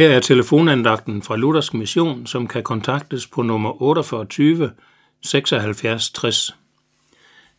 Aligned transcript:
Her 0.00 0.08
er 0.08 0.20
telefonandagten 0.20 1.22
fra 1.22 1.36
Luthersk 1.36 1.74
Mission, 1.74 2.26
som 2.26 2.46
kan 2.46 2.62
kontaktes 2.62 3.26
på 3.26 3.42
nummer 3.42 3.82
48 3.82 4.70
76 5.20 6.10
60. 6.10 6.56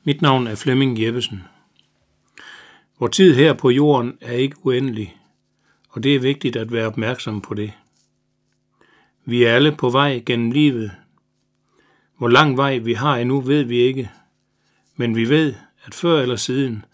Mit 0.04 0.21
navn 0.21 0.47
er 0.47 0.55
Flemming 0.55 1.01
Jeppesen. 1.01 1.43
Vor 2.99 3.07
tid 3.07 3.35
her 3.35 3.54
på 3.54 3.69
jorden 3.69 4.17
er 4.21 4.33
ikke 4.33 4.55
uendelig, 4.65 5.17
og 5.89 6.04
det 6.04 6.15
er 6.15 6.19
vigtigt 6.19 6.55
at 6.55 6.71
være 6.71 6.88
opmærksom 6.88 7.41
på 7.41 7.54
det. 7.54 7.71
Vi 9.26 9.44
er 9.44 9.53
alle 9.53 9.71
på 9.71 9.89
vej 9.89 10.23
gennem 10.26 10.51
livet. 10.51 10.92
Hvor 12.17 12.28
lang 12.28 12.58
vej 12.58 12.78
vi 12.78 12.94
har 12.94 13.17
endnu, 13.17 13.42
ved 13.42 13.63
vi 13.63 13.78
ikke, 13.78 14.10
men 14.96 15.15
vi 15.15 15.29
ved, 15.29 15.53
at 15.85 15.94
før 15.94 16.21
eller 16.21 16.35
siden 16.35 16.85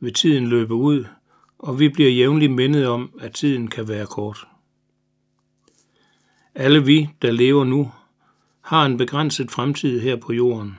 vil 0.00 0.14
tiden 0.14 0.46
løbe 0.46 0.74
ud, 0.74 1.04
og 1.58 1.78
vi 1.78 1.88
bliver 1.88 2.10
jævnligt 2.10 2.52
mindet 2.52 2.86
om, 2.86 3.10
at 3.20 3.32
tiden 3.32 3.68
kan 3.68 3.88
være 3.88 4.06
kort. 4.06 4.46
Alle 6.54 6.84
vi, 6.84 7.08
der 7.22 7.30
lever 7.30 7.64
nu, 7.64 7.92
har 8.60 8.86
en 8.86 8.96
begrænset 8.96 9.50
fremtid 9.50 10.00
her 10.00 10.16
på 10.16 10.32
jorden. 10.32 10.78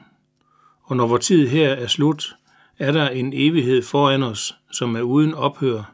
Og 0.84 0.98
når 0.98 1.08
vores 1.08 1.26
tid 1.26 1.48
her 1.48 1.70
er 1.70 1.88
slut, 1.88 2.36
er 2.80 2.92
der 2.92 3.10
en 3.10 3.34
evighed 3.34 3.84
foran 3.84 4.24
os, 4.24 4.56
som 4.72 4.96
er 4.96 5.02
uden 5.02 5.34
ophør. 5.34 5.94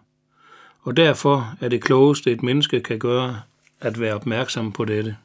Og 0.82 0.98
derfor 0.98 1.56
er 1.62 1.70
det 1.70 1.84
klogeste, 1.84 2.32
et 2.32 2.44
menneske 2.44 2.80
kan 2.80 3.00
gøre, 3.00 3.42
at 3.80 4.00
være 4.00 4.16
opmærksom 4.16 4.72
på 4.72 4.86
dette. 4.86 5.18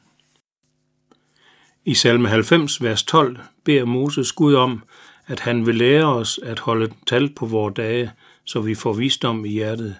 I 1.84 1.94
salme 1.94 2.28
90, 2.28 2.82
vers 2.82 3.02
12, 3.02 3.38
beder 3.64 3.84
Moses 3.84 4.32
Gud 4.32 4.54
om, 4.54 4.82
at 5.26 5.40
han 5.40 5.66
vil 5.66 5.74
lære 5.74 6.04
os 6.04 6.40
at 6.42 6.58
holde 6.58 6.94
tal 7.06 7.34
på 7.34 7.46
vores 7.46 7.74
dage, 7.74 8.12
så 8.44 8.60
vi 8.60 8.74
får 8.74 8.92
visdom 8.92 9.44
i 9.44 9.48
hjertet. 9.48 9.96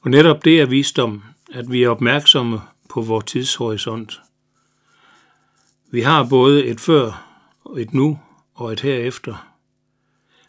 Og 0.00 0.10
netop 0.10 0.44
det 0.44 0.60
er 0.60 0.66
visdom, 0.66 1.22
at 1.52 1.72
vi 1.72 1.82
er 1.82 1.88
opmærksomme 1.88 2.60
på 2.92 3.00
vores 3.00 3.24
tidshorisont. 3.24 4.20
Vi 5.90 6.00
har 6.00 6.24
både 6.28 6.64
et 6.64 6.80
før, 6.80 7.28
et 7.78 7.94
nu 7.94 8.18
og 8.54 8.72
et 8.72 8.80
herefter. 8.80 9.54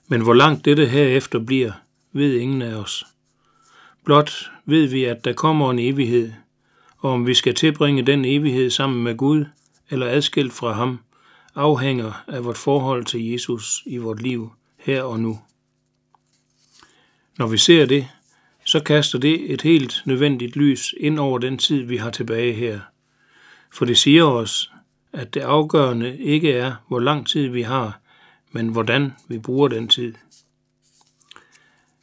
Men 0.08 0.22
hvor 0.22 0.34
langt 0.34 0.66
dette 0.66 0.86
herefter 0.86 1.40
bliver, 1.40 1.72
ved 2.12 2.36
ingen 2.36 2.62
af 2.62 2.76
os. 2.76 3.06
Blot 4.04 4.52
ved 4.66 4.88
vi, 4.88 5.04
at 5.04 5.26
der 5.26 5.34
kommer 5.34 5.72
en 5.72 5.80
evighed, 5.80 6.34
og 6.98 7.12
om 7.12 7.28
vi 7.28 7.34
skal 7.34 7.56
tilbringe 7.56 8.06
den 8.06 8.26
evighed 8.26 8.70
sammen 8.70 9.04
med 9.04 9.18
Gud 9.18 9.46
eller 9.90 10.08
adskilt 10.08 10.54
fra 10.54 10.72
ham, 10.72 11.00
afhænger 11.56 12.24
af 12.28 12.46
vort 12.46 12.58
forhold 12.58 13.06
til 13.06 13.32
Jesus 13.32 13.84
i 13.86 13.98
vort 13.98 14.22
liv 14.22 14.52
her 14.78 15.04
og 15.04 15.20
nu. 15.20 15.40
Når 17.38 17.48
vi 17.48 17.58
ser 17.58 17.86
det, 17.86 18.08
så 18.74 18.80
kaster 18.80 19.20
det 19.20 19.54
et 19.54 19.62
helt 19.62 20.02
nødvendigt 20.06 20.56
lys 20.56 20.96
ind 20.98 21.20
over 21.20 21.38
den 21.40 21.58
tid, 21.58 21.84
vi 21.84 21.98
har 21.98 22.10
tilbage 22.10 22.54
her. 22.54 22.80
For 23.72 23.86
det 23.86 23.98
siger 23.98 24.24
os, 24.24 24.72
at 25.12 25.34
det 25.34 25.42
afgørende 25.42 26.18
ikke 26.18 26.54
er, 26.54 26.76
hvor 26.88 27.00
lang 27.00 27.28
tid 27.28 27.48
vi 27.48 27.62
har, 27.62 28.00
men 28.52 28.68
hvordan 28.68 29.12
vi 29.28 29.38
bruger 29.38 29.68
den 29.68 29.88
tid. 29.88 30.14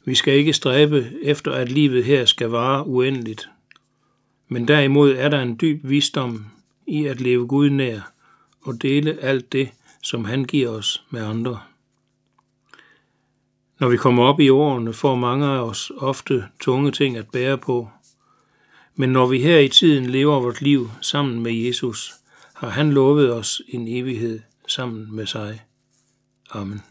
Vi 0.05 0.15
skal 0.15 0.35
ikke 0.35 0.53
stræbe 0.53 1.13
efter, 1.23 1.53
at 1.53 1.73
livet 1.73 2.05
her 2.05 2.25
skal 2.25 2.49
vare 2.49 2.87
uendeligt. 2.87 3.49
Men 4.49 4.69
derimod 4.69 5.15
er 5.17 5.29
der 5.29 5.43
en 5.43 5.59
dyb 5.61 5.81
visdom 5.83 6.47
i 6.87 7.07
at 7.07 7.21
leve 7.21 7.47
Gud 7.47 7.71
nær 7.71 8.13
og 8.63 8.83
dele 8.83 9.21
alt 9.21 9.53
det, 9.53 9.71
som 10.03 10.25
han 10.25 10.45
giver 10.45 10.69
os 10.69 11.05
med 11.11 11.25
andre. 11.25 11.61
Når 13.81 13.89
vi 13.89 13.97
kommer 13.97 14.25
op 14.25 14.41
i 14.41 14.49
årene, 14.49 14.93
får 14.93 15.15
mange 15.15 15.47
af 15.47 15.59
os 15.59 15.93
ofte 15.97 16.45
tunge 16.61 16.91
ting 16.91 17.17
at 17.17 17.29
bære 17.33 17.59
på. 17.59 17.89
Men 18.95 19.09
når 19.09 19.27
vi 19.27 19.41
her 19.41 19.59
i 19.59 19.69
tiden 19.69 20.07
lever 20.07 20.41
vort 20.41 20.63
liv 20.63 20.91
sammen 21.01 21.43
med 21.43 21.53
Jesus, 21.53 22.13
har 22.55 22.69
han 22.69 22.93
lovet 22.93 23.33
os 23.33 23.63
en 23.69 23.89
evighed 23.89 24.41
sammen 24.67 25.17
med 25.17 25.27
sig. 25.27 25.63
Amen. 26.51 26.83